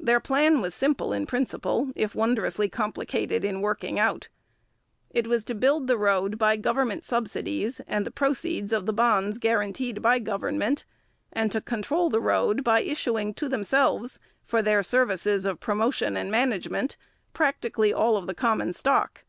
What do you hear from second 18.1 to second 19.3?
the common stock.